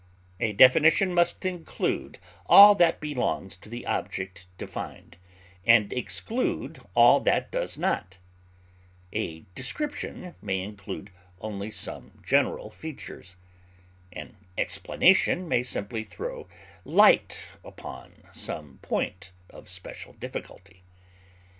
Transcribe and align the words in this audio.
A 0.39 0.51
definition 0.53 1.13
must 1.13 1.45
include 1.45 2.17
all 2.47 2.73
that 2.73 2.99
belongs 2.99 3.55
to 3.57 3.69
the 3.69 3.85
object 3.85 4.47
defined, 4.57 5.15
and 5.63 5.93
exclude 5.93 6.79
all 6.95 7.19
that 7.19 7.51
does 7.51 7.77
not; 7.77 8.17
a 9.13 9.41
description 9.53 10.33
may 10.41 10.61
include 10.61 11.11
only 11.39 11.69
some 11.69 12.19
general 12.25 12.71
features; 12.71 13.35
an 14.11 14.35
explanation 14.57 15.47
may 15.47 15.61
simply 15.61 16.03
throw 16.03 16.47
light 16.83 17.37
upon 17.63 18.23
some 18.31 18.79
point 18.81 19.29
of 19.51 19.69
special 19.69 20.13
difficulty. 20.13 20.81